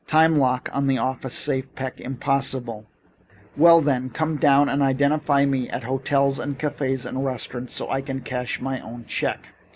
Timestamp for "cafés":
6.57-7.05